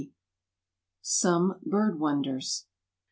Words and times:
SOME 1.03 1.59
BIRD 1.63 1.99
WONDERS. 1.99 2.65